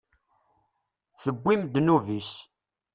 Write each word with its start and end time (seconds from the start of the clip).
Tewwim 1.21 1.61
ddnub-is. 1.65 2.31